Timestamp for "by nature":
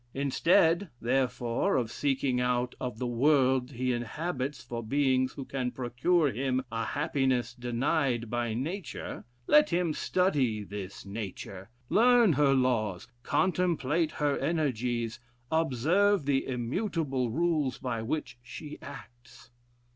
8.27-9.25